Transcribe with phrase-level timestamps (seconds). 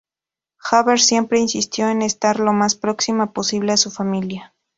[0.57, 4.55] Haver siempre insistió en estar lo más próxima posible a su familia.